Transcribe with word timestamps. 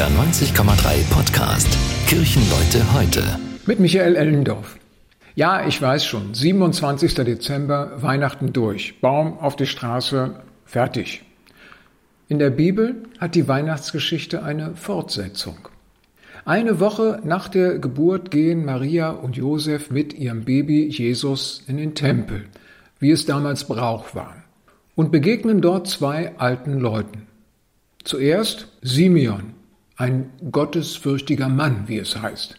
NDR 0.00 0.18
90,3 0.24 1.12
Podcast. 1.12 1.68
Kirchenleute 2.06 2.94
heute. 2.94 3.22
Mit 3.66 3.80
Michael 3.80 4.16
Ellendorf. 4.16 4.78
Ja, 5.34 5.66
ich 5.66 5.82
weiß 5.82 6.06
schon, 6.06 6.32
27. 6.32 7.16
Dezember, 7.16 8.00
Weihnachten 8.00 8.54
durch, 8.54 8.98
Baum 9.02 9.38
auf 9.38 9.56
die 9.56 9.66
Straße, 9.66 10.40
fertig. 10.64 11.22
In 12.28 12.38
der 12.38 12.48
Bibel 12.48 13.02
hat 13.18 13.34
die 13.34 13.46
Weihnachtsgeschichte 13.46 14.42
eine 14.42 14.74
Fortsetzung. 14.74 15.68
Eine 16.46 16.80
Woche 16.80 17.20
nach 17.22 17.48
der 17.48 17.78
Geburt 17.78 18.30
gehen 18.30 18.64
Maria 18.64 19.10
und 19.10 19.36
Josef 19.36 19.90
mit 19.90 20.14
ihrem 20.14 20.46
Baby 20.46 20.88
Jesus 20.88 21.62
in 21.66 21.76
den 21.76 21.94
Tempel, 21.94 22.46
wie 23.00 23.10
es 23.10 23.26
damals 23.26 23.64
Brauch 23.64 24.14
war, 24.14 24.34
und 24.94 25.12
begegnen 25.12 25.60
dort 25.60 25.88
zwei 25.88 26.38
alten 26.38 26.78
Leuten. 26.80 27.26
Zuerst 28.02 28.68
Simeon, 28.80 29.59
ein 30.00 30.30
gottesfürchtiger 30.50 31.48
Mann, 31.48 31.84
wie 31.86 31.98
es 31.98 32.20
heißt. 32.20 32.58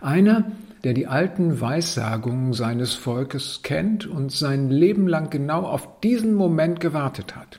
Einer, 0.00 0.52
der 0.84 0.94
die 0.94 1.08
alten 1.08 1.60
Weissagungen 1.60 2.52
seines 2.52 2.94
Volkes 2.94 3.60
kennt 3.64 4.06
und 4.06 4.30
sein 4.30 4.70
Leben 4.70 5.08
lang 5.08 5.28
genau 5.28 5.62
auf 5.62 6.00
diesen 6.00 6.34
Moment 6.34 6.78
gewartet 6.78 7.34
hat. 7.34 7.58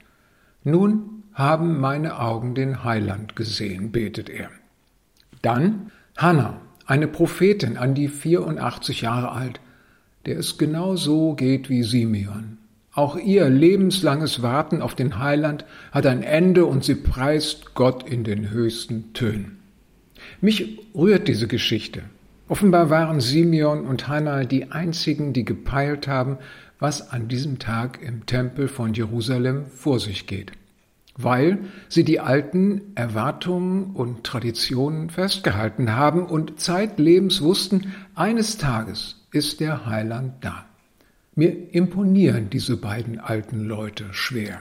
Nun 0.63 1.23
haben 1.33 1.79
meine 1.79 2.19
Augen 2.19 2.55
den 2.55 2.85
Heiland 2.85 3.35
gesehen, 3.35 3.91
betet 3.91 4.29
er. 4.29 4.49
Dann 5.41 5.91
Hannah, 6.15 6.61
eine 6.85 7.07
Prophetin 7.07 7.75
an 7.75 7.95
die 7.95 8.07
84 8.07 9.01
Jahre 9.01 9.33
alt, 9.33 9.59
der 10.25 10.39
es 10.39 10.57
genau 10.57 10.95
so 10.95 11.33
geht 11.33 11.69
wie 11.69 11.83
Simeon. 11.83 12.59
Auch 12.97 13.15
ihr 13.15 13.47
lebenslanges 13.47 14.41
Warten 14.41 14.81
auf 14.81 14.95
den 14.95 15.19
Heiland 15.19 15.65
hat 15.91 16.07
ein 16.07 16.23
Ende 16.23 16.65
und 16.65 16.83
sie 16.83 16.95
preist 16.95 17.75
Gott 17.75 18.09
in 18.09 18.23
den 18.23 18.49
höchsten 18.49 19.13
Tönen. 19.13 19.59
Mich 20.41 20.79
rührt 20.95 21.27
diese 21.27 21.47
Geschichte. 21.47 22.01
Offenbar 22.47 22.89
waren 22.89 23.21
Simeon 23.21 23.85
und 23.85 24.07
Hannah 24.07 24.45
die 24.45 24.71
einzigen, 24.71 25.31
die 25.31 25.45
gepeilt 25.45 26.07
haben, 26.07 26.39
was 26.79 27.11
an 27.11 27.27
diesem 27.27 27.59
Tag 27.59 28.01
im 28.01 28.25
Tempel 28.25 28.67
von 28.67 28.95
Jerusalem 28.95 29.67
vor 29.67 29.99
sich 29.99 30.25
geht, 30.25 30.53
weil 31.15 31.59
sie 31.89 32.03
die 32.03 32.19
alten 32.19 32.81
Erwartungen 32.95 33.91
und 33.93 34.23
Traditionen 34.23 35.11
festgehalten 35.11 35.95
haben 35.95 36.25
und 36.25 36.59
zeitlebens 36.59 37.43
wussten, 37.43 37.93
eines 38.15 38.57
Tages 38.57 39.27
ist 39.31 39.59
der 39.59 39.85
Heiland 39.85 40.43
da. 40.43 40.65
Mir 41.39 41.71
imponieren 41.71 42.49
diese 42.49 42.77
beiden 42.77 43.19
alten 43.19 43.63
Leute 43.63 44.05
schwer. 44.09 44.57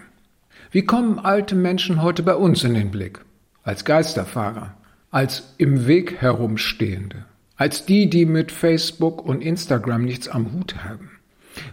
Wie 0.71 0.83
kommen 0.83 1.19
alte 1.19 1.55
Menschen 1.55 2.03
heute 2.03 2.23
bei 2.23 2.35
uns 2.35 2.65
in 2.65 2.75
den 2.75 2.91
Blick? 2.91 3.21
Als 3.63 3.87
Geisterfahrer, 3.87 4.75
als 5.11 5.55
im 5.57 5.87
Weg 5.87 6.21
herumstehende, 6.21 7.25
als 7.57 7.87
die, 7.87 8.11
die 8.11 8.27
mit 8.27 8.53
Facebook 8.53 9.25
und 9.25 9.41
Instagram 9.41 10.05
nichts 10.05 10.29
am 10.29 10.53
Hut 10.53 10.85
haben. 10.85 11.13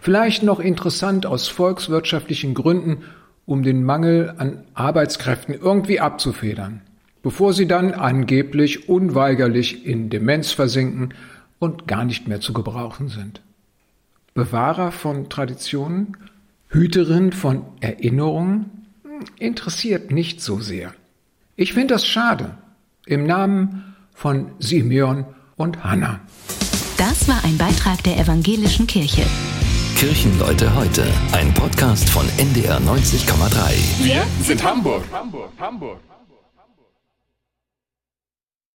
Vielleicht 0.00 0.42
noch 0.42 0.58
interessant 0.58 1.26
aus 1.26 1.48
volkswirtschaftlichen 1.48 2.54
Gründen, 2.54 3.02
um 3.44 3.62
den 3.62 3.84
Mangel 3.84 4.32
an 4.38 4.64
Arbeitskräften 4.72 5.54
irgendwie 5.54 6.00
abzufedern, 6.00 6.80
bevor 7.22 7.52
sie 7.52 7.68
dann 7.68 7.92
angeblich 7.92 8.88
unweigerlich 8.88 9.84
in 9.84 10.08
Demenz 10.08 10.52
versinken 10.52 11.12
und 11.58 11.86
gar 11.86 12.06
nicht 12.06 12.26
mehr 12.26 12.40
zu 12.40 12.54
gebrauchen 12.54 13.08
sind. 13.08 13.42
Bewahrer 14.34 14.90
von 14.90 15.28
Traditionen, 15.28 16.16
Hüterin 16.68 17.30
von 17.30 17.64
Erinnerungen, 17.80 18.88
interessiert 19.38 20.10
nicht 20.10 20.40
so 20.40 20.58
sehr. 20.58 20.92
Ich 21.54 21.72
finde 21.72 21.94
das 21.94 22.04
schade. 22.04 22.58
Im 23.06 23.26
Namen 23.26 23.94
von 24.12 24.50
Simeon 24.58 25.24
und 25.54 25.84
Hannah. 25.84 26.18
Das 26.98 27.28
war 27.28 27.44
ein 27.44 27.56
Beitrag 27.58 28.02
der 28.02 28.18
evangelischen 28.18 28.88
Kirche. 28.88 29.22
Kirchenleute 29.96 30.74
heute, 30.74 31.06
ein 31.30 31.54
Podcast 31.54 32.10
von 32.10 32.26
NDR 32.36 32.80
90,3. 32.80 34.04
Wir 34.04 34.24
sind 34.42 34.64
Hamburg. 34.64 35.04
Hamburg, 35.12 35.52
Hamburg. 35.60 36.00